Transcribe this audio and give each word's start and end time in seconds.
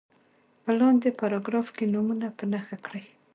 په 0.63 0.71
لاندې 0.79 1.17
پاراګراف 1.19 1.67
کې 1.75 1.85
نومونه 1.93 2.27
په 2.37 2.43
نښه 2.51 2.77
کړي. 2.85 3.03